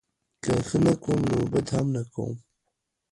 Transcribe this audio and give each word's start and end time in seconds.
که 0.43 0.53
ښه 0.67 0.77
نه 0.85 0.93
کوم 1.03 1.19
نوبدهم 1.31 1.85
نه 1.95 2.03
کوم 2.13 2.33